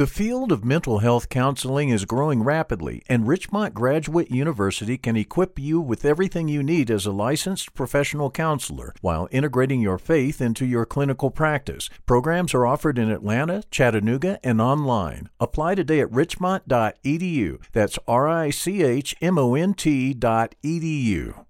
The 0.00 0.06
field 0.06 0.50
of 0.50 0.64
mental 0.64 1.00
health 1.00 1.28
counseling 1.28 1.90
is 1.90 2.06
growing 2.06 2.42
rapidly, 2.42 3.02
and 3.06 3.28
Richmont 3.28 3.74
Graduate 3.74 4.30
University 4.30 4.96
can 4.96 5.14
equip 5.14 5.58
you 5.58 5.78
with 5.78 6.06
everything 6.06 6.48
you 6.48 6.62
need 6.62 6.90
as 6.90 7.04
a 7.04 7.12
licensed 7.12 7.74
professional 7.74 8.30
counselor 8.30 8.94
while 9.02 9.28
integrating 9.30 9.82
your 9.82 9.98
faith 9.98 10.40
into 10.40 10.64
your 10.64 10.86
clinical 10.86 11.30
practice. 11.30 11.90
Programs 12.06 12.54
are 12.54 12.64
offered 12.64 12.96
in 12.96 13.10
Atlanta, 13.10 13.62
Chattanooga, 13.70 14.40
and 14.42 14.58
online. 14.58 15.28
Apply 15.38 15.74
today 15.74 16.00
at 16.00 16.10
richmont.edu. 16.10 17.60
That's 17.72 17.98
R 18.08 18.26
I 18.26 18.48
C 18.48 18.82
H 18.82 19.14
M 19.20 19.36
O 19.36 19.54
N 19.54 19.74
T.edu. 19.74 21.44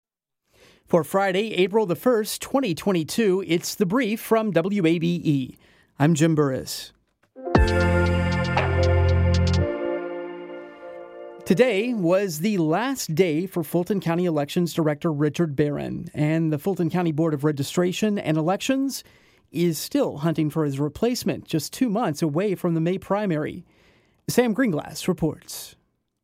For 0.88 1.05
Friday, 1.05 1.55
April 1.55 1.87
the 1.87 1.95
1st, 1.95 2.41
2022, 2.41 3.45
it's 3.46 3.77
The 3.77 3.87
Brief 3.87 4.21
from 4.21 4.52
WABE. 4.52 5.57
I'm 6.01 6.15
Jim 6.15 6.35
Burress. 6.35 6.91
Today 11.45 11.95
was 11.95 12.39
the 12.39 12.59
last 12.59 13.15
day 13.15 13.47
for 13.47 13.65
Fulton 13.65 14.01
County 14.01 14.25
Elections 14.25 14.73
Director 14.73 15.12
Richard 15.12 15.57
Barron, 15.57 16.09
and 16.15 16.53
the 16.53 16.59
Fulton 16.59 16.91
County 16.91 17.11
Board 17.11 17.35
of 17.35 17.43
Registration 17.43 18.19
and 18.19 18.37
Elections 18.37 19.02
is 19.51 19.77
still 19.77 20.19
hunting 20.19 20.49
for 20.49 20.65
his 20.65 20.79
replacement 20.79 21.45
just 21.45 21.73
two 21.73 21.88
months 21.88 22.23
away 22.23 22.55
from 22.55 22.74
the 22.74 22.80
May 22.80 22.99
primary. 22.99 23.65
Sam 24.29 24.55
Gringlas 24.55 25.09
reports. 25.09 25.74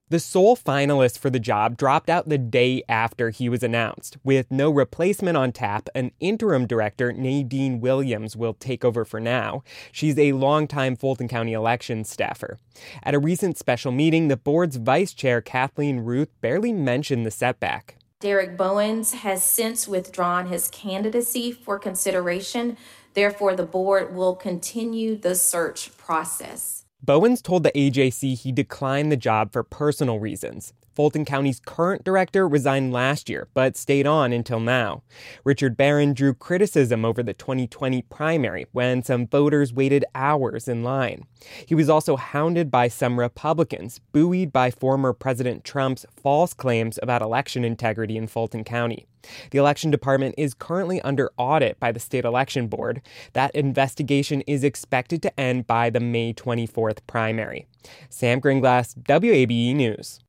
The 0.09 0.21
sole 0.21 0.57
finalist 0.57 1.19
for 1.19 1.31
the 1.31 1.41
job 1.41 1.77
dropped 1.77 2.09
out 2.09 2.29
the 2.29 2.39
day 2.39 2.85
after 2.89 3.31
he 3.31 3.49
was 3.49 3.65
announced. 3.65 4.19
With 4.23 4.53
no 4.53 4.71
replacement 4.71 5.37
on 5.37 5.51
tap, 5.51 5.89
an 5.97 6.13
interim 6.21 6.65
director, 6.69 7.13
Nadine 7.13 7.81
Williams, 7.81 8.37
will 8.37 8.55
take 8.55 8.85
over 8.85 9.05
for 9.05 9.19
now. 9.19 9.65
She's 9.91 10.17
a 10.17 10.31
longtime 10.35 10.95
Fulton 10.95 11.27
County 11.27 11.55
elections 11.55 12.09
staffer. 12.09 12.57
At 13.03 13.17
a 13.17 13.19
recent 13.19 13.59
special 13.59 13.91
meeting, 13.91 14.29
the 14.29 14.37
board's 14.37 14.77
vice 14.77 15.13
chair, 15.13 15.41
Kathleen 15.41 15.99
Ruth, 15.99 16.31
barely 16.41 16.73
mentioned 16.73 17.27
the 17.27 17.33
setback. 17.33 17.97
Derek 18.21 18.57
Bowens 18.57 19.13
has 19.13 19.43
since 19.43 19.89
withdrawn 19.89 20.47
his 20.47 20.69
candidacy 20.69 21.51
for 21.51 21.81
consideration. 21.81 22.77
Therefore, 23.15 23.57
the 23.57 23.67
board 23.67 24.15
will 24.15 24.37
continue 24.37 25.17
the 25.17 25.35
search 25.35 25.97
process. 25.99 26.86
Bowens 27.03 27.43
told 27.43 27.63
the 27.63 27.73
AJC 27.73 28.39
he 28.39 28.53
declined 28.53 29.13
the 29.13 29.17
job 29.17 29.53
for 29.53 29.63
personal 29.63 30.19
reasons. 30.19 30.73
Fulton 30.97 31.27
County's 31.27 31.61
current 31.61 32.05
director 32.05 32.49
resigned 32.49 32.91
last 32.91 33.29
year, 33.29 33.49
but 33.53 33.77
stayed 33.77 34.07
on 34.07 34.33
until 34.33 34.59
now. 34.59 35.03
Richard 35.45 35.77
Barron 35.77 36.15
drew 36.15 36.33
criticism 36.33 37.05
over 37.05 37.23
the 37.23 37.35
2020 37.35 38.01
primary 38.03 38.67
when 38.73 39.03
some 39.03 39.27
voters 39.27 39.75
waited 39.75 40.07
hours 40.15 40.67
in 40.67 40.83
line. 40.83 41.25
He 41.67 41.75
was 41.75 41.91
also 41.91 42.17
hounded 42.17 42.71
by 42.71 42.89
some 42.89 43.21
Republicans, 43.21 44.01
buoyed 44.13 44.53
by 44.53 44.71
former 44.71 45.13
President 45.13 45.65
Trump's 45.65 46.07
false 46.17 46.55
claims 46.55 46.99
about 47.03 47.21
election 47.21 47.63
integrity 47.63 48.17
in 48.17 48.27
Fulton 48.27 48.65
County. 48.65 49.07
The 49.51 49.59
election 49.59 49.91
department 49.91 50.37
is 50.39 50.55
currently 50.55 51.03
under 51.03 51.31
audit 51.37 51.79
by 51.79 51.93
the 51.93 52.01
state 52.01 52.25
election 52.25 52.69
board. 52.69 53.03
That 53.35 53.55
investigation 53.55 54.41
is 54.43 54.65
expected 54.65 55.21
to 55.23 55.41
end 55.41 55.67
by 55.67 55.91
the 55.91 56.01
May 56.01 56.33
24th 56.33 57.01
primary. 57.07 57.67
Sam 58.09 58.41
Gringlas, 58.41 58.95
WABE 59.05 59.75
News. 59.75 60.21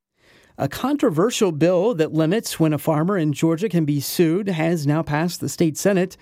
A 0.60 0.68
controversial 0.68 1.52
bill 1.52 1.94
that 1.94 2.12
limits 2.12 2.58
when 2.58 2.72
a 2.72 2.78
farmer 2.78 3.16
in 3.16 3.32
Georgia 3.32 3.68
can 3.68 3.84
be 3.84 4.00
sued 4.00 4.48
has 4.48 4.88
now 4.88 5.04
passed 5.04 5.40
the 5.40 5.48
state 5.48 5.76
Senate. 5.76 6.16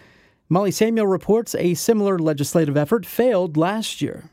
Molly 0.51 0.71
Samuel 0.71 1.07
reports 1.07 1.55
a 1.55 1.73
similar 1.73 2.19
legislative 2.19 2.77
effort 2.77 3.07
failed 3.07 3.57
last 3.57 4.03
year. 4.03 4.29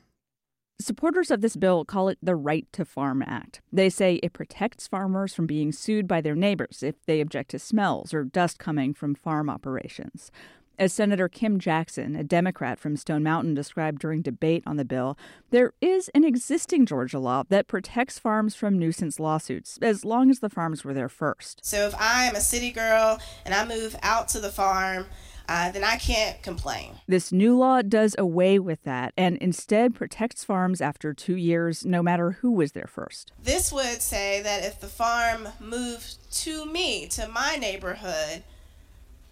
Supporters 0.77 1.31
of 1.31 1.39
this 1.39 1.55
bill 1.55 1.85
call 1.85 2.09
it 2.09 2.17
the 2.21 2.35
Right 2.35 2.67
to 2.73 2.83
Farm 2.83 3.23
Act. 3.25 3.61
They 3.71 3.89
say 3.89 4.15
it 4.15 4.33
protects 4.33 4.89
farmers 4.89 5.33
from 5.33 5.47
being 5.47 5.71
sued 5.71 6.05
by 6.05 6.19
their 6.19 6.35
neighbors 6.35 6.83
if 6.83 6.95
they 7.05 7.21
object 7.21 7.51
to 7.51 7.59
smells 7.59 8.13
or 8.13 8.25
dust 8.25 8.59
coming 8.59 8.93
from 8.93 9.15
farm 9.15 9.49
operations. 9.49 10.31
As 10.79 10.91
Senator 10.91 11.29
Kim 11.29 11.59
Jackson, 11.59 12.15
a 12.15 12.23
Democrat 12.23 12.79
from 12.79 12.97
Stone 12.97 13.21
Mountain, 13.21 13.53
described 13.53 13.99
during 13.99 14.23
debate 14.23 14.63
on 14.65 14.77
the 14.77 14.83
bill, 14.83 15.15
there 15.51 15.73
is 15.81 16.09
an 16.15 16.23
existing 16.23 16.87
Georgia 16.87 17.19
law 17.19 17.43
that 17.49 17.67
protects 17.67 18.17
farms 18.17 18.55
from 18.55 18.79
nuisance 18.79 19.19
lawsuits 19.19 19.77
as 19.83 20.03
long 20.03 20.31
as 20.31 20.39
the 20.39 20.49
farms 20.49 20.83
were 20.83 20.93
there 20.93 21.09
first. 21.09 21.63
So 21.63 21.85
if 21.85 21.93
I 21.99 22.23
am 22.23 22.35
a 22.35 22.41
city 22.41 22.71
girl 22.71 23.19
and 23.45 23.53
I 23.53 23.67
move 23.67 23.95
out 24.01 24.29
to 24.29 24.39
the 24.39 24.49
farm, 24.49 25.05
uh, 25.47 25.71
then 25.71 25.83
I 25.83 25.97
can't 25.97 26.41
complain. 26.41 26.95
This 27.07 27.31
new 27.31 27.55
law 27.55 27.83
does 27.83 28.15
away 28.17 28.57
with 28.57 28.81
that 28.83 29.13
and 29.15 29.37
instead 29.37 29.93
protects 29.93 30.43
farms 30.43 30.81
after 30.81 31.13
two 31.13 31.35
years, 31.35 31.85
no 31.85 32.01
matter 32.01 32.31
who 32.31 32.51
was 32.51 32.71
there 32.71 32.89
first. 32.89 33.31
This 33.39 33.71
would 33.71 34.01
say 34.01 34.41
that 34.41 34.63
if 34.63 34.79
the 34.79 34.87
farm 34.87 35.49
moved 35.59 36.31
to 36.43 36.65
me, 36.65 37.07
to 37.09 37.27
my 37.27 37.57
neighborhood, 37.57 38.43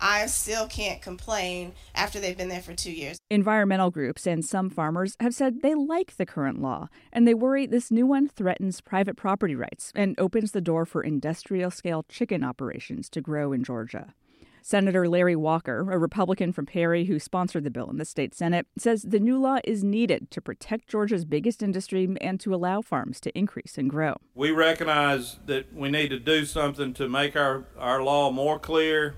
I 0.03 0.25
still 0.25 0.66
can't 0.66 1.00
complain 1.00 1.73
after 1.94 2.19
they've 2.19 2.38
been 2.38 2.50
there 2.50 2.62
for 2.62 2.73
two 2.73 2.91
years. 2.91 3.19
Environmental 3.29 3.91
groups 3.91 4.25
and 4.25 4.44
some 4.44 4.72
farmers 4.72 5.16
have 5.19 5.35
said 5.35 5.62
they 5.62 5.75
like 5.75 6.17
the 6.17 6.25
current 6.25 6.59
law, 6.59 6.89
and 7.13 7.28
they 7.28 7.35
worry 7.35 7.67
this 7.67 7.91
new 7.91 8.07
one 8.07 8.28
threatens 8.28 8.81
private 8.81 9.16
property 9.16 9.56
rights 9.56 9.91
and 9.95 10.19
opens 10.19 10.53
the 10.53 10.62
door 10.62 10.88
for 10.88 11.03
industrial 11.03 11.69
scale 11.69 12.03
chicken 12.09 12.44
operations 12.44 13.09
to 13.12 13.22
grow 13.22 13.53
in 13.53 13.63
Georgia. 13.63 14.16
Senator 14.63 15.07
Larry 15.07 15.35
Walker, 15.35 15.91
a 15.91 15.97
Republican 15.97 16.51
from 16.51 16.66
Perry 16.66 17.06
who 17.06 17.19
sponsored 17.19 17.63
the 17.63 17.72
bill 17.72 17.89
in 17.89 17.97
the 17.97 18.06
state 18.06 18.33
Senate, 18.33 18.68
says 18.78 19.03
the 19.03 19.19
new 19.19 19.39
law 19.39 19.59
is 19.63 19.83
needed 19.83 20.29
to 20.31 20.41
protect 20.41 20.88
Georgia's 20.88 21.25
biggest 21.25 21.62
industry 21.62 22.07
and 22.22 22.39
to 22.39 22.53
allow 22.53 22.81
farms 22.81 23.19
to 23.22 23.38
increase 23.38 23.78
and 23.78 23.89
grow. 23.89 24.16
We 24.33 24.51
recognize 24.51 25.39
that 25.45 25.73
we 25.73 25.89
need 25.89 26.09
to 26.09 26.19
do 26.19 26.45
something 26.45 26.94
to 26.95 27.07
make 27.07 27.35
our, 27.35 27.66
our 27.78 28.03
law 28.03 28.31
more 28.31 28.59
clear 28.59 29.16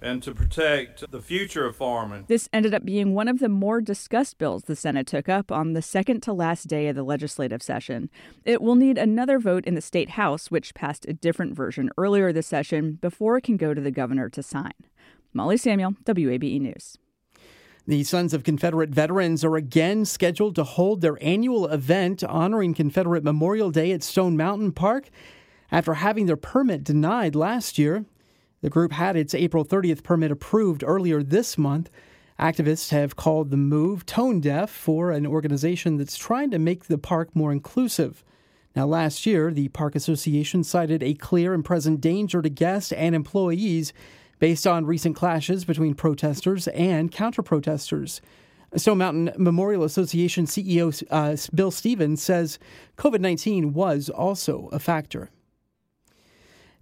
and 0.00 0.22
to 0.22 0.34
protect 0.34 1.10
the 1.10 1.20
future 1.20 1.66
of 1.66 1.76
farming. 1.76 2.24
This 2.28 2.48
ended 2.52 2.74
up 2.74 2.84
being 2.84 3.14
one 3.14 3.28
of 3.28 3.38
the 3.38 3.48
more 3.48 3.80
discussed 3.80 4.38
bills 4.38 4.64
the 4.64 4.76
Senate 4.76 5.06
took 5.06 5.28
up 5.28 5.50
on 5.50 5.72
the 5.72 5.82
second 5.82 6.22
to 6.22 6.32
last 6.32 6.68
day 6.68 6.88
of 6.88 6.96
the 6.96 7.02
legislative 7.02 7.62
session. 7.62 8.10
It 8.44 8.62
will 8.62 8.76
need 8.76 8.98
another 8.98 9.38
vote 9.38 9.64
in 9.64 9.74
the 9.74 9.80
state 9.80 10.10
House, 10.10 10.50
which 10.50 10.74
passed 10.74 11.06
a 11.08 11.12
different 11.12 11.54
version 11.54 11.90
earlier 11.96 12.32
this 12.32 12.46
session, 12.46 12.98
before 13.00 13.36
it 13.36 13.44
can 13.44 13.56
go 13.56 13.74
to 13.74 13.80
the 13.80 13.90
governor 13.90 14.28
to 14.30 14.42
sign. 14.42 14.72
Molly 15.32 15.56
Samuel, 15.56 15.94
WABE 16.04 16.60
News. 16.60 16.98
The 17.86 18.04
Sons 18.04 18.34
of 18.34 18.44
Confederate 18.44 18.90
Veterans 18.90 19.44
are 19.44 19.56
again 19.56 20.04
scheduled 20.04 20.54
to 20.56 20.64
hold 20.64 21.00
their 21.00 21.16
annual 21.22 21.66
event 21.66 22.22
honoring 22.22 22.74
Confederate 22.74 23.24
Memorial 23.24 23.70
Day 23.70 23.92
at 23.92 24.02
Stone 24.02 24.36
Mountain 24.36 24.72
Park. 24.72 25.08
After 25.70 25.94
having 25.94 26.26
their 26.26 26.36
permit 26.36 26.84
denied 26.84 27.34
last 27.34 27.78
year, 27.78 28.04
the 28.60 28.70
group 28.70 28.92
had 28.92 29.16
its 29.16 29.34
April 29.34 29.64
30th 29.64 30.02
permit 30.02 30.30
approved 30.30 30.82
earlier 30.84 31.22
this 31.22 31.56
month. 31.56 31.90
Activists 32.38 32.90
have 32.90 33.16
called 33.16 33.50
the 33.50 33.56
move 33.56 34.06
tone 34.06 34.40
deaf 34.40 34.70
for 34.70 35.10
an 35.10 35.26
organization 35.26 35.96
that's 35.96 36.16
trying 36.16 36.50
to 36.50 36.58
make 36.58 36.84
the 36.84 36.98
park 36.98 37.34
more 37.34 37.52
inclusive. 37.52 38.24
Now, 38.76 38.86
last 38.86 39.26
year, 39.26 39.50
the 39.50 39.68
Park 39.68 39.96
Association 39.96 40.62
cited 40.62 41.02
a 41.02 41.14
clear 41.14 41.52
and 41.52 41.64
present 41.64 42.00
danger 42.00 42.42
to 42.42 42.48
guests 42.48 42.92
and 42.92 43.14
employees 43.14 43.92
based 44.38 44.66
on 44.66 44.86
recent 44.86 45.16
clashes 45.16 45.64
between 45.64 45.94
protesters 45.94 46.68
and 46.68 47.10
counter 47.10 47.42
protesters. 47.42 48.20
Stone 48.76 48.98
Mountain 48.98 49.32
Memorial 49.36 49.82
Association 49.82 50.44
CEO 50.44 51.02
uh, 51.10 51.36
Bill 51.54 51.70
Stephens 51.70 52.22
says 52.22 52.58
COVID 52.96 53.20
19 53.20 53.72
was 53.72 54.08
also 54.08 54.68
a 54.72 54.78
factor. 54.78 55.30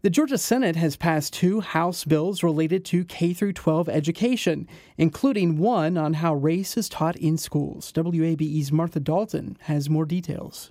The 0.07 0.11
Georgia 0.11 0.39
Senate 0.39 0.77
has 0.77 0.95
passed 0.95 1.33
two 1.33 1.61
House 1.61 2.05
bills 2.05 2.45
related 2.45 2.85
to 2.85 3.05
K 3.05 3.35
12 3.35 3.89
education, 3.89 4.69
including 4.97 5.59
one 5.59 5.99
on 5.99 6.15
how 6.15 6.33
race 6.33 6.77
is 6.77 6.89
taught 6.89 7.17
in 7.17 7.37
schools. 7.37 7.91
WABE's 7.91 8.71
Martha 8.71 9.01
Dalton 9.01 9.59
has 9.63 9.91
more 9.91 10.05
details. 10.05 10.71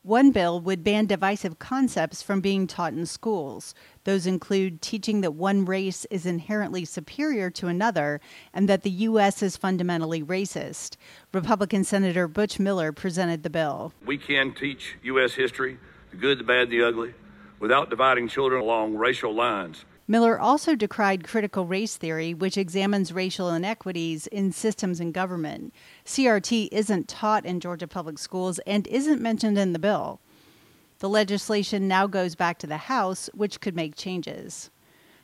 One 0.00 0.30
bill 0.30 0.58
would 0.58 0.82
ban 0.82 1.04
divisive 1.04 1.58
concepts 1.58 2.22
from 2.22 2.40
being 2.40 2.66
taught 2.66 2.94
in 2.94 3.04
schools. 3.04 3.74
Those 4.04 4.26
include 4.26 4.80
teaching 4.80 5.20
that 5.20 5.34
one 5.34 5.66
race 5.66 6.06
is 6.06 6.24
inherently 6.24 6.86
superior 6.86 7.50
to 7.50 7.66
another 7.66 8.22
and 8.54 8.70
that 8.70 8.84
the 8.84 8.90
U.S. 8.90 9.42
is 9.42 9.58
fundamentally 9.58 10.22
racist. 10.22 10.96
Republican 11.34 11.84
Senator 11.84 12.26
Butch 12.26 12.58
Miller 12.58 12.90
presented 12.90 13.42
the 13.42 13.50
bill. 13.50 13.92
We 14.06 14.16
can 14.16 14.54
teach 14.54 14.96
U.S. 15.02 15.34
history, 15.34 15.76
the 16.10 16.16
good, 16.16 16.38
the 16.38 16.44
bad, 16.44 16.70
the 16.70 16.82
ugly 16.82 17.12
without 17.62 17.88
dividing 17.88 18.26
children 18.26 18.60
along 18.60 18.96
racial 18.96 19.32
lines. 19.32 19.84
Miller 20.08 20.36
also 20.38 20.74
decried 20.74 21.22
critical 21.22 21.64
race 21.64 21.96
theory, 21.96 22.34
which 22.34 22.58
examines 22.58 23.12
racial 23.12 23.50
inequities 23.50 24.26
in 24.26 24.50
systems 24.50 24.98
and 24.98 25.14
government. 25.14 25.72
CRT 26.04 26.68
isn't 26.72 27.06
taught 27.06 27.46
in 27.46 27.60
Georgia 27.60 27.86
public 27.86 28.18
schools 28.18 28.58
and 28.66 28.88
isn't 28.88 29.22
mentioned 29.22 29.56
in 29.56 29.72
the 29.72 29.78
bill. 29.78 30.18
The 30.98 31.08
legislation 31.08 31.86
now 31.86 32.08
goes 32.08 32.34
back 32.34 32.58
to 32.58 32.66
the 32.66 32.76
House, 32.76 33.30
which 33.32 33.60
could 33.60 33.76
make 33.76 33.94
changes. 33.94 34.72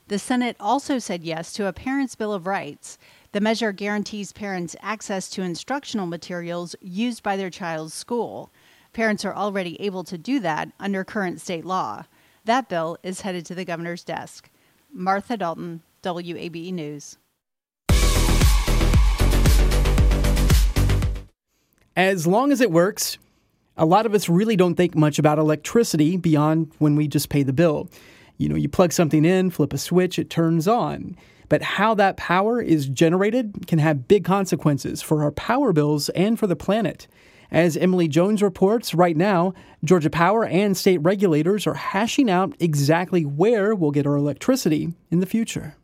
The 0.07 0.21
Senate 0.21 0.57
also 0.61 1.01
said 1.01 1.25
yes 1.25 1.53
to 1.55 1.67
a 1.67 1.73
Parents' 1.73 2.15
Bill 2.15 2.33
of 2.33 2.47
Rights. 2.47 2.99
The 3.33 3.41
measure 3.41 3.73
guarantees 3.73 4.33
parents 4.33 4.77
access 4.81 5.29
to 5.31 5.43
instructional 5.43 6.07
materials 6.07 6.77
used 6.81 7.25
by 7.25 7.37
their 7.37 7.51
child's 7.51 7.95
school. 7.95 8.53
Parents 8.93 9.25
are 9.25 9.35
already 9.35 9.79
able 9.83 10.05
to 10.05 10.17
do 10.17 10.39
that 10.39 10.71
under 10.79 11.03
current 11.03 11.41
state 11.41 11.65
law. 11.65 12.05
That 12.49 12.71
bill 12.71 12.97
is 13.03 13.21
headed 13.21 13.45
to 13.47 13.55
the 13.55 13.67
governor's 13.67 14.03
desk. 14.03 14.49
Martha 14.91 15.37
Dalton, 15.37 15.83
WABE 16.03 16.73
News. 16.73 17.19
As 21.95 22.27
long 22.27 22.51
as 22.51 22.63
it 22.63 22.71
works, 22.71 23.19
a 23.77 23.85
lot 23.85 24.07
of 24.07 24.15
us 24.15 24.31
really 24.31 24.57
don't 24.57 24.77
think 24.77 24.95
much 24.95 25.19
about 25.19 25.39
electricity 25.39 26.17
beyond 26.17 26.73
when 26.79 26.97
we 26.97 27.07
just 27.07 27.29
pay 27.29 27.43
the 27.43 27.53
bill. 27.53 27.91
You 28.39 28.49
know, 28.49 28.57
you 28.57 28.71
plug 28.71 28.95
something 28.95 29.27
in, 29.27 29.51
flip 29.51 29.75
a 29.75 29.79
switch, 29.79 30.19
it 30.19 30.31
turns 30.31 30.67
on. 30.67 31.19
But 31.51 31.61
how 31.61 31.93
that 31.97 32.17
power 32.17 32.63
is 32.63 32.89
generated 32.89 33.67
can 33.67 33.79
have 33.79 34.09
big 34.09 34.25
consequences 34.25 35.03
for 35.03 35.23
our 35.23 35.33
power 35.33 35.75
bills 35.75 36.09
and 36.11 36.39
for 36.39 36.47
the 36.47 36.57
planet. 36.57 37.09
As 37.51 37.77
Emily 37.79 38.09
Jones 38.09 38.43
reports, 38.43 38.95
right 38.95 39.17
now, 39.17 39.55
Georgia 39.83 40.11
Power 40.11 40.45
and 40.45 40.77
state 40.77 40.99
regulators 40.99 41.67
are 41.67 41.75
hashing 41.75 42.29
out 42.29 42.55
exactly 42.61 43.25
where 43.25 43.75
we'll 43.75 43.91
get 43.91 44.07
our 44.07 44.17
electricity 44.17 44.93
in 45.11 45.21
the 45.21 45.27
future. 45.27 45.75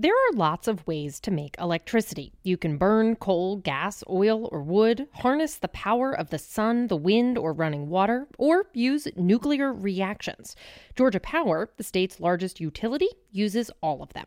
There 0.00 0.12
are 0.12 0.36
lots 0.36 0.68
of 0.68 0.86
ways 0.86 1.18
to 1.20 1.32
make 1.32 1.56
electricity. 1.58 2.32
You 2.44 2.56
can 2.56 2.78
burn 2.78 3.16
coal, 3.16 3.56
gas, 3.56 4.04
oil, 4.08 4.48
or 4.52 4.62
wood, 4.62 5.08
harness 5.12 5.56
the 5.56 5.66
power 5.66 6.12
of 6.12 6.30
the 6.30 6.38
sun, 6.38 6.86
the 6.86 6.96
wind, 6.96 7.36
or 7.36 7.52
running 7.52 7.88
water, 7.88 8.28
or 8.38 8.66
use 8.72 9.08
nuclear 9.16 9.72
reactions. 9.72 10.54
Georgia 10.94 11.18
Power, 11.18 11.68
the 11.78 11.82
state's 11.82 12.20
largest 12.20 12.60
utility, 12.60 13.08
uses 13.32 13.72
all 13.82 14.00
of 14.00 14.12
them. 14.12 14.26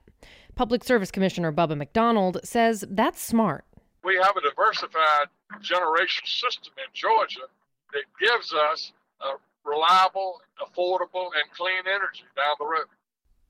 Public 0.55 0.83
Service 0.83 1.09
Commissioner 1.09 1.53
Bubba 1.53 1.77
McDonald 1.77 2.41
says 2.43 2.83
that's 2.89 3.21
smart. 3.21 3.63
We 4.03 4.15
have 4.21 4.36
a 4.36 4.42
diversified 4.42 5.27
generation 5.62 6.25
system 6.25 6.74
in 6.77 6.89
Georgia 6.94 7.48
that 7.94 8.03
gives 8.19 8.53
us 8.53 8.94
a 9.21 9.38
reliable, 9.68 10.42
affordable, 10.59 11.30
and 11.36 11.51
clean 11.56 11.86
energy 11.86 12.24
down 12.36 12.56
the 12.59 12.65
road. 12.65 12.88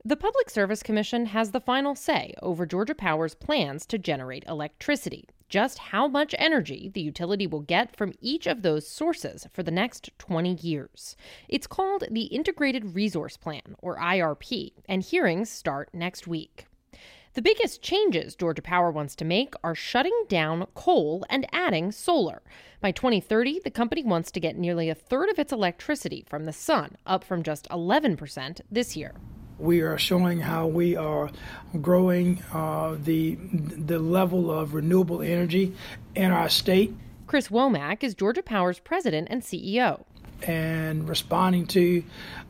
The 0.04 0.18
Public 0.18 0.50
Service 0.50 0.82
Commission 0.82 1.28
has 1.28 1.52
the 1.52 1.62
final 1.62 1.96
say 1.96 2.34
over 2.42 2.66
Georgia 2.66 2.96
Power's 2.96 3.36
plans 3.36 3.86
to 3.86 4.00
generate 4.00 4.44
electricity. 4.48 5.30
Just 5.48 5.78
how 5.78 6.08
much 6.08 6.34
energy 6.40 6.90
the 6.94 7.02
utility 7.02 7.46
will 7.46 7.62
get 7.62 7.96
from 7.96 8.14
each 8.20 8.48
of 8.48 8.62
those 8.62 8.88
sources 8.88 9.48
for 9.54 9.64
the 9.64 9.70
next 9.70 10.10
20 10.18 10.56
years. 10.56 11.16
It's 11.48 11.68
called 11.68 12.06
the 12.10 12.24
Integrated 12.24 12.96
Resource 12.96 13.38
Plan, 13.38 13.76
or 13.80 13.98
IRP, 13.98 14.72
and 14.88 15.04
hearings 15.04 15.50
start 15.50 15.90
next 15.94 16.26
week. 16.26 16.66
The 17.34 17.42
biggest 17.42 17.82
changes 17.82 18.36
Georgia 18.36 18.62
Power 18.62 18.92
wants 18.92 19.16
to 19.16 19.24
make 19.24 19.54
are 19.64 19.74
shutting 19.74 20.26
down 20.28 20.68
coal 20.74 21.24
and 21.30 21.48
adding 21.54 21.94
solar. 21.94 22.42
By 22.82 22.92
2030, 22.92 23.62
the 23.64 23.72
company 23.72 24.04
wants 24.04 24.32
to 24.32 24.42
get 24.42 24.58
nearly 24.58 24.90
a 24.90 24.96
third 24.96 25.30
of 25.30 25.40
its 25.40 25.54
electricity 25.54 26.26
from 26.28 26.44
the 26.44 26.52
sun, 26.52 26.98
up 27.06 27.24
from 27.24 27.42
just 27.42 27.70
11% 27.70 28.60
this 28.70 28.98
year 28.98 29.14
we 29.60 29.82
are 29.82 29.98
showing 29.98 30.40
how 30.40 30.66
we 30.66 30.96
are 30.96 31.30
growing 31.82 32.42
uh, 32.52 32.98
the 33.00 33.36
the 33.36 34.00
level 34.00 34.50
of 34.50 34.74
renewable 34.74 35.22
energy 35.22 35.76
in 36.16 36.32
our 36.32 36.50
state. 36.50 36.96
Chris 37.28 37.50
Womack 37.50 38.04
is 38.04 38.16
Georgia 38.16 38.42
Power's 38.42 38.80
president 38.80 39.28
and 39.30 39.44
CEO. 39.44 40.04
And 40.42 41.08
responding 41.08 41.68
to 41.68 42.04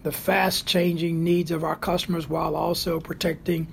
the 0.04 0.13
fast 0.13 0.66
changing 0.66 1.25
needs 1.25 1.51
of 1.51 1.66
our 1.66 1.75
customers 1.75 2.30
while 2.30 2.56
also 2.56 3.01
protecting 3.01 3.68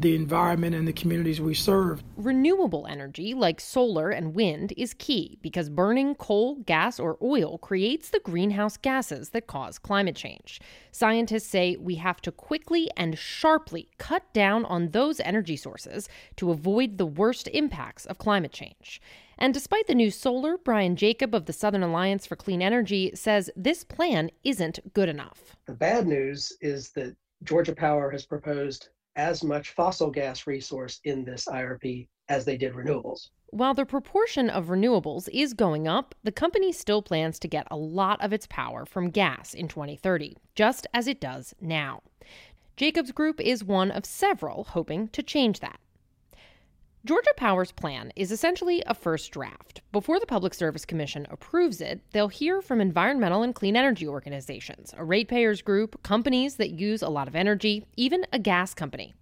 the 0.00 0.14
environment 0.14 0.74
and 0.74 0.86
the 0.86 0.92
communities 0.92 1.40
we 1.40 1.54
serve. 1.54 2.02
Renewable 2.16 2.86
energy, 2.88 3.34
like 3.34 3.60
solar 3.60 4.10
and 4.10 4.34
wind, 4.34 4.72
is 4.76 4.94
key 4.94 5.38
because 5.42 5.68
burning 5.68 6.14
coal, 6.14 6.56
gas, 6.66 7.00
or 7.00 7.18
oil 7.22 7.58
creates 7.58 8.10
the 8.10 8.20
greenhouse 8.20 8.76
gases 8.76 9.30
that 9.30 9.46
cause 9.46 9.78
climate 9.78 10.16
change. 10.16 10.60
Scientists 10.92 11.48
say 11.48 11.76
we 11.76 11.96
have 11.96 12.20
to 12.20 12.32
quickly 12.32 12.90
and 12.96 13.18
sharply 13.18 13.88
cut 13.98 14.32
down 14.32 14.64
on 14.66 14.90
those 14.90 15.20
energy 15.20 15.56
sources 15.56 16.08
to 16.36 16.50
avoid 16.50 16.98
the 16.98 17.06
worst 17.06 17.48
impacts 17.48 18.06
of 18.06 18.18
climate 18.18 18.52
change. 18.52 19.00
And 19.38 19.54
despite 19.54 19.86
the 19.86 19.94
new 19.94 20.10
solar, 20.10 20.58
Bryan 20.58 20.96
Jacob 20.96 21.34
of 21.34 21.46
the 21.46 21.52
Southern 21.52 21.84
Alliance 21.84 22.26
for 22.26 22.34
Clean 22.34 22.60
Energy 22.60 23.12
says 23.14 23.50
this 23.54 23.84
plan 23.84 24.30
isn't 24.42 24.92
good 24.94 25.08
enough. 25.08 25.56
The 25.66 25.74
bad 25.74 26.08
news 26.08 26.52
is 26.60 26.90
that 26.90 27.16
Georgia 27.44 27.74
Power 27.74 28.10
has 28.10 28.26
proposed 28.26 28.88
as 29.18 29.44
much 29.44 29.70
fossil 29.70 30.10
gas 30.10 30.46
resource 30.46 31.00
in 31.04 31.24
this 31.24 31.46
IRP 31.46 32.08
as 32.30 32.44
they 32.44 32.56
did 32.56 32.72
renewables. 32.72 33.28
While 33.50 33.74
the 33.74 33.84
proportion 33.84 34.48
of 34.48 34.66
renewables 34.66 35.28
is 35.32 35.54
going 35.54 35.88
up, 35.88 36.14
the 36.22 36.32
company 36.32 36.70
still 36.70 37.02
plans 37.02 37.38
to 37.40 37.48
get 37.48 37.66
a 37.70 37.76
lot 37.76 38.22
of 38.22 38.32
its 38.32 38.46
power 38.46 38.86
from 38.86 39.10
gas 39.10 39.54
in 39.54 39.68
2030, 39.68 40.36
just 40.54 40.86
as 40.94 41.08
it 41.08 41.20
does 41.20 41.54
now. 41.60 42.02
Jacob's 42.76 43.10
Group 43.10 43.40
is 43.40 43.64
one 43.64 43.90
of 43.90 44.06
several 44.06 44.64
hoping 44.64 45.08
to 45.08 45.22
change 45.22 45.60
that. 45.60 45.80
Georgia 47.08 47.32
Power's 47.38 47.72
plan 47.72 48.12
is 48.16 48.30
essentially 48.30 48.82
a 48.86 48.92
first 48.92 49.30
draft. 49.30 49.80
Before 49.92 50.20
the 50.20 50.26
Public 50.26 50.52
Service 50.52 50.84
Commission 50.84 51.26
approves 51.30 51.80
it, 51.80 52.02
they'll 52.12 52.28
hear 52.28 52.60
from 52.60 52.82
environmental 52.82 53.42
and 53.42 53.54
clean 53.54 53.76
energy 53.76 54.06
organizations, 54.06 54.92
a 54.94 55.02
ratepayers 55.02 55.62
group, 55.62 56.02
companies 56.02 56.56
that 56.56 56.78
use 56.78 57.00
a 57.00 57.08
lot 57.08 57.26
of 57.26 57.34
energy, 57.34 57.86
even 57.96 58.26
a 58.30 58.38
gas 58.38 58.74
company. 58.74 59.14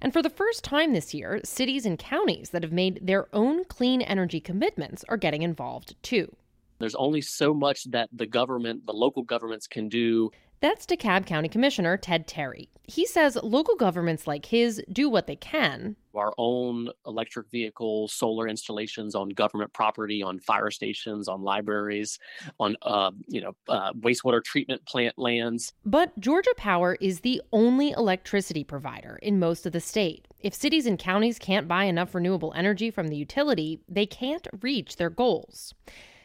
And 0.00 0.12
for 0.12 0.22
the 0.22 0.30
first 0.30 0.62
time 0.62 0.92
this 0.92 1.14
year, 1.14 1.40
cities 1.42 1.84
and 1.84 1.98
counties 1.98 2.50
that 2.50 2.62
have 2.62 2.70
made 2.70 3.00
their 3.02 3.26
own 3.32 3.64
clean 3.64 4.02
energy 4.02 4.38
commitments 4.38 5.04
are 5.08 5.16
getting 5.16 5.42
involved 5.42 5.96
too. 6.00 6.32
There's 6.78 6.94
only 6.94 7.22
so 7.22 7.52
much 7.52 7.90
that 7.90 8.08
the 8.12 8.26
government, 8.26 8.86
the 8.86 8.92
local 8.92 9.24
governments 9.24 9.66
can 9.66 9.88
do 9.88 10.30
that's 10.62 10.86
DeKalb 10.86 11.26
County 11.26 11.48
Commissioner 11.48 11.96
Ted 11.96 12.28
Terry. 12.28 12.70
He 12.84 13.04
says 13.04 13.36
local 13.42 13.74
governments 13.74 14.26
like 14.26 14.46
his 14.46 14.80
do 14.92 15.08
what 15.08 15.26
they 15.26 15.34
can. 15.34 15.96
Our 16.14 16.32
own 16.38 16.88
electric 17.04 17.50
vehicle 17.50 18.06
solar 18.08 18.46
installations 18.46 19.14
on 19.14 19.30
government 19.30 19.72
property, 19.72 20.22
on 20.22 20.38
fire 20.38 20.70
stations, 20.70 21.26
on 21.26 21.42
libraries, 21.42 22.18
on 22.60 22.76
uh, 22.82 23.10
you 23.26 23.40
know 23.40 23.52
uh, 23.68 23.92
wastewater 23.94 24.42
treatment 24.42 24.84
plant 24.86 25.18
lands. 25.18 25.72
But 25.84 26.18
Georgia 26.20 26.54
Power 26.56 26.96
is 27.00 27.20
the 27.20 27.42
only 27.52 27.90
electricity 27.90 28.62
provider 28.62 29.18
in 29.20 29.40
most 29.40 29.66
of 29.66 29.72
the 29.72 29.80
state. 29.80 30.28
If 30.38 30.54
cities 30.54 30.86
and 30.86 30.98
counties 30.98 31.38
can't 31.38 31.66
buy 31.66 31.84
enough 31.84 32.14
renewable 32.14 32.52
energy 32.54 32.90
from 32.90 33.08
the 33.08 33.16
utility, 33.16 33.80
they 33.88 34.06
can't 34.06 34.46
reach 34.60 34.96
their 34.96 35.10
goals. 35.10 35.74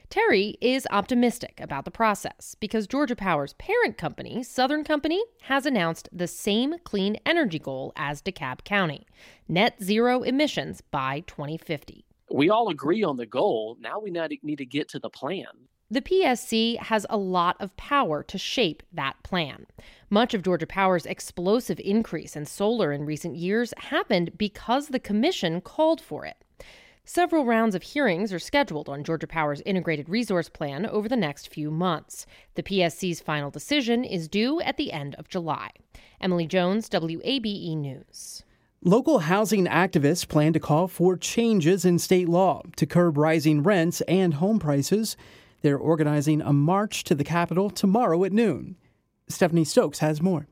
Terry 0.10 0.58
is 0.62 0.88
optimistic 0.90 1.60
about 1.62 1.84
the 1.84 1.92
process 1.92 2.56
because 2.62 2.88
Georgia 2.88 3.16
Power's 3.16 3.54
parent 3.54 3.98
company, 3.98 4.42
Southern 4.42 4.86
Company, 4.86 5.22
has 5.42 5.66
announced 5.66 6.08
the 6.14 6.28
same 6.28 6.76
clean 6.86 7.18
energy 7.26 7.60
goal 7.60 7.92
as 7.98 8.22
DeKalb 8.22 8.64
County 8.64 9.06
net 9.50 9.76
zero 9.84 10.24
emissions 10.24 10.80
by 10.80 11.22
2050. 11.28 12.06
We 12.32 12.50
all 12.50 12.70
agree 12.70 13.04
on 13.04 13.18
the 13.18 13.26
goal. 13.26 13.78
Now 13.82 14.00
we 14.00 14.10
need 14.12 14.58
to 14.58 14.66
get 14.66 14.88
to 14.90 15.00
the 15.00 15.10
plan. 15.10 15.46
The 15.90 16.02
PSC 16.02 16.78
has 16.80 17.06
a 17.10 17.18
lot 17.18 17.58
of 17.60 17.76
power 17.78 18.24
to 18.24 18.38
shape 18.38 18.84
that 18.94 19.22
plan. 19.24 19.68
Much 20.10 20.34
of 20.34 20.44
Georgia 20.44 20.68
Power's 20.68 21.06
explosive 21.06 21.80
increase 21.80 22.36
in 22.36 22.46
solar 22.46 22.92
in 22.94 23.06
recent 23.06 23.36
years 23.36 23.74
happened 23.78 24.38
because 24.38 24.88
the 24.88 25.00
commission 25.00 25.62
called 25.62 26.00
for 26.02 26.26
it. 26.26 26.44
Several 27.10 27.46
rounds 27.46 27.74
of 27.74 27.84
hearings 27.84 28.34
are 28.34 28.38
scheduled 28.38 28.90
on 28.90 29.06
Georgia 29.06 29.28
Power's 29.28 29.62
integrated 29.62 30.10
resource 30.10 30.50
plan 30.50 30.86
over 30.86 31.08
the 31.08 31.16
next 31.16 31.48
few 31.48 31.72
months. 31.72 32.26
The 32.56 32.64
PSC's 32.64 33.22
final 33.22 33.50
decision 33.50 34.04
is 34.04 34.28
due 34.28 34.60
at 34.60 34.76
the 34.76 34.92
end 34.92 35.16
of 35.16 35.30
July. 35.30 35.70
Emily 36.20 36.46
Jones, 36.46 36.90
WABE 36.90 37.78
News. 37.78 38.44
Local 38.84 39.20
housing 39.20 39.68
activists 39.68 40.28
plan 40.28 40.52
to 40.52 40.60
call 40.60 40.90
for 40.90 41.16
changes 41.16 41.86
in 41.86 41.98
state 41.98 42.28
law 42.28 42.62
to 42.76 42.86
curb 42.86 43.18
rising 43.18 43.64
rents 43.64 44.02
and 44.02 44.34
home 44.34 44.60
prices. 44.60 45.16
They're 45.62 45.78
organizing 45.78 46.42
a 46.42 46.52
march 46.52 47.06
to 47.06 47.16
the 47.16 47.24
Capitol 47.24 47.70
tomorrow 47.70 48.26
at 48.26 48.34
noon. 48.34 48.76
Stephanie 49.30 49.64
Stokes 49.64 50.00
has 50.00 50.22
more. 50.22 50.46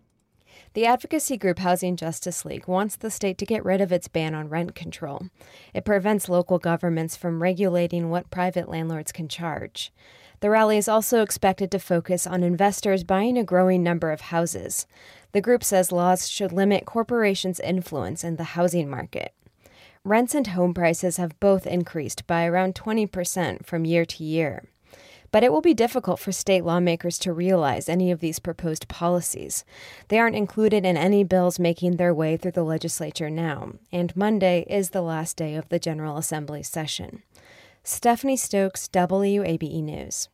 The 0.76 0.86
advocacy 0.86 1.38
group 1.38 1.60
Housing 1.60 1.96
Justice 1.96 2.44
League 2.44 2.68
wants 2.68 2.98
the 2.98 3.10
state 3.10 3.38
to 3.38 3.46
get 3.46 3.64
rid 3.64 3.80
of 3.80 3.94
its 3.94 4.10
ban 4.10 4.36
on 4.36 4.50
rent 4.50 4.76
control. 4.76 5.30
It 5.74 5.86
prevents 5.86 6.28
local 6.28 6.60
governments 6.60 7.16
from 7.16 7.42
regulating 7.42 8.10
what 8.10 8.30
private 8.30 8.68
landlords 8.68 9.14
can 9.14 9.30
charge. 9.30 9.94
The 10.42 10.50
rally 10.50 10.78
is 10.78 10.90
also 10.90 11.22
expected 11.22 11.72
to 11.72 11.80
focus 11.80 12.28
on 12.28 12.44
investors 12.44 13.06
buying 13.06 13.38
a 13.38 13.44
growing 13.46 13.84
number 13.84 14.12
of 14.12 14.20
houses. 14.20 14.86
The 15.32 15.40
group 15.40 15.64
says 15.64 15.94
laws 15.94 16.28
should 16.28 16.52
limit 16.52 16.86
corporations' 16.86 17.62
influence 17.62 18.26
in 18.26 18.36
the 18.36 18.44
housing 18.44 18.90
market. 18.90 19.34
Rents 20.04 20.36
and 20.36 20.48
home 20.48 20.74
prices 20.74 21.16
have 21.16 21.40
both 21.40 21.66
increased 21.66 22.28
by 22.28 22.46
around 22.46 22.76
20% 22.76 23.66
from 23.66 23.86
year 23.86 24.04
to 24.04 24.26
year. 24.26 24.66
But 25.36 25.44
it 25.44 25.52
will 25.52 25.60
be 25.60 25.74
difficult 25.74 26.22
for 26.22 26.32
state 26.32 26.64
lawmakers 26.64 27.20
to 27.20 27.34
realize 27.34 27.90
any 27.90 28.10
of 28.10 28.22
these 28.22 28.40
proposed 28.40 28.88
policies. 28.88 29.66
They 30.08 30.18
aren't 30.18 30.38
included 30.38 30.86
in 30.86 30.96
any 30.96 31.26
bills 31.26 31.60
making 31.60 31.98
their 31.98 32.14
way 32.14 32.38
through 32.38 32.54
the 32.54 32.64
legislature 32.64 33.30
now, 33.30 33.74
and 33.92 34.16
Monday 34.16 34.66
is 34.70 34.92
the 34.92 35.02
last 35.02 35.36
day 35.36 35.56
of 35.56 35.68
the 35.68 35.78
General 35.78 36.16
Assembly 36.16 36.64
session. 36.64 37.22
Stephanie 37.84 38.38
Stokes, 38.38 38.88
WABE 38.88 39.84
News. 39.84 40.30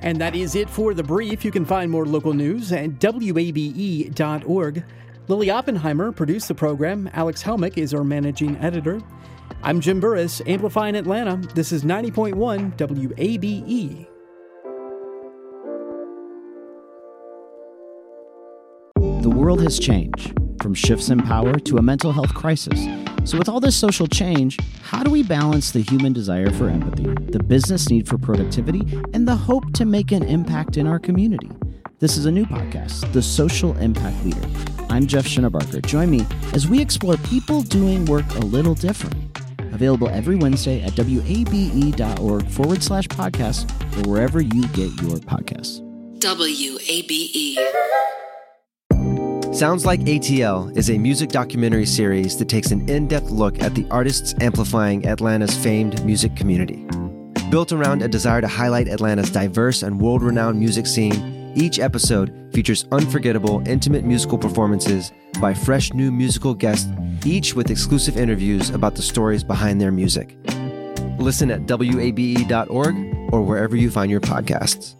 And 0.00 0.18
that 0.18 0.34
is 0.34 0.54
it 0.54 0.70
for 0.70 0.94
the 0.94 1.04
brief. 1.04 1.44
You 1.44 1.50
can 1.50 1.66
find 1.66 1.90
more 1.90 2.06
local 2.06 2.32
news 2.32 2.72
at 2.72 2.92
WABE.org. 3.00 4.84
Lily 5.28 5.50
Oppenheimer 5.50 6.10
produced 6.10 6.48
the 6.48 6.54
program. 6.54 7.10
Alex 7.12 7.42
Helmick 7.42 7.76
is 7.76 7.92
our 7.92 8.02
managing 8.02 8.56
editor. 8.56 9.02
I'm 9.62 9.80
Jim 9.80 10.00
Burress, 10.00 10.40
amplifying 10.46 10.96
Atlanta. 10.96 11.36
This 11.54 11.72
is 11.72 11.82
90.1 11.84 12.76
WABE. 12.76 14.06
The 19.22 19.30
world 19.30 19.60
has 19.62 19.78
changed 19.78 20.32
from 20.62 20.74
shifts 20.74 21.08
in 21.10 21.20
power 21.20 21.58
to 21.58 21.76
a 21.76 21.82
mental 21.82 22.12
health 22.12 22.34
crisis. 22.34 22.86
So, 23.24 23.36
with 23.36 23.48
all 23.48 23.60
this 23.60 23.76
social 23.76 24.06
change, 24.06 24.56
how 24.82 25.02
do 25.02 25.10
we 25.10 25.22
balance 25.22 25.70
the 25.70 25.80
human 25.80 26.12
desire 26.12 26.50
for 26.50 26.68
empathy, 26.68 27.12
the 27.30 27.42
business 27.42 27.90
need 27.90 28.08
for 28.08 28.16
productivity, 28.16 28.80
and 29.12 29.28
the 29.28 29.36
hope 29.36 29.72
to 29.74 29.84
make 29.84 30.12
an 30.12 30.22
impact 30.22 30.76
in 30.76 30.86
our 30.86 30.98
community? 30.98 31.50
This 31.98 32.16
is 32.16 32.26
a 32.26 32.30
new 32.30 32.46
podcast, 32.46 33.12
The 33.12 33.20
Social 33.20 33.76
Impact 33.78 34.24
Leader. 34.24 34.48
I'm 34.88 35.06
Jeff 35.06 35.26
Shinabarger. 35.26 35.84
Join 35.84 36.10
me 36.10 36.24
as 36.54 36.68
we 36.68 36.80
explore 36.80 37.16
people 37.18 37.62
doing 37.62 38.04
work 38.06 38.24
a 38.36 38.40
little 38.40 38.74
different. 38.74 39.27
Available 39.72 40.08
every 40.08 40.36
Wednesday 40.36 40.82
at 40.82 40.96
wabe.org 40.98 42.48
forward 42.50 42.82
slash 42.82 43.06
podcast 43.08 43.70
or 43.98 44.10
wherever 44.10 44.40
you 44.40 44.66
get 44.68 44.90
your 45.02 45.18
podcasts. 45.18 45.82
WABE. 46.20 47.56
Sounds 49.54 49.86
Like 49.86 50.00
ATL 50.00 50.76
is 50.76 50.90
a 50.90 50.98
music 50.98 51.30
documentary 51.30 51.86
series 51.86 52.36
that 52.38 52.48
takes 52.48 52.70
an 52.70 52.88
in 52.88 53.08
depth 53.08 53.30
look 53.30 53.60
at 53.60 53.74
the 53.74 53.86
artists 53.90 54.34
amplifying 54.40 55.06
Atlanta's 55.06 55.56
famed 55.56 56.04
music 56.04 56.36
community. 56.36 56.86
Built 57.50 57.72
around 57.72 58.02
a 58.02 58.08
desire 58.08 58.40
to 58.40 58.46
highlight 58.46 58.88
Atlanta's 58.88 59.30
diverse 59.30 59.82
and 59.82 60.00
world 60.00 60.22
renowned 60.22 60.58
music 60.60 60.86
scene, 60.86 61.52
each 61.56 61.78
episode 61.78 62.32
features 62.52 62.86
unforgettable, 62.92 63.62
intimate 63.66 64.04
musical 64.04 64.38
performances 64.38 65.12
by 65.40 65.54
fresh 65.54 65.92
new 65.92 66.12
musical 66.12 66.54
guests, 66.54 66.90
each 67.26 67.54
with 67.54 67.70
exclusive 67.70 68.16
interviews 68.16 68.70
about 68.70 68.94
the 68.94 69.02
stories 69.02 69.44
behind 69.44 69.80
their 69.80 69.92
music. 69.92 70.36
Listen 71.18 71.50
at 71.50 71.62
WABE.org 71.62 73.32
or 73.32 73.42
wherever 73.42 73.76
you 73.76 73.90
find 73.90 74.10
your 74.10 74.20
podcasts. 74.20 74.94